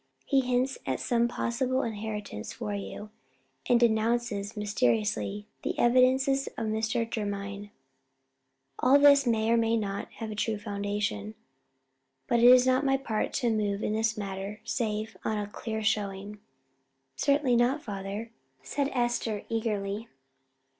[0.25, 3.11] He hints at some possible inheritance for you,
[3.69, 7.07] and denounces mysteriously the devices of Mr.
[7.07, 7.69] Jermyn.
[8.79, 11.35] All this may or may not have a true foundation.
[12.25, 15.83] But it is not my part to move in this matter save on a clear
[15.83, 16.39] showing."
[17.15, 18.31] "Certainly not, father,"
[18.63, 20.07] said Esther, eagerly.